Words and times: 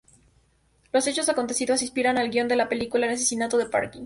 Los 0.91 1.05
hechos 1.05 1.29
acontecidos 1.29 1.83
inspiraron 1.83 2.19
el 2.19 2.31
guion 2.31 2.47
de 2.47 2.55
la 2.55 2.67
película 2.67 3.05
"El 3.05 3.13
asesino 3.13 3.47
del 3.47 3.69
parking". 3.69 3.99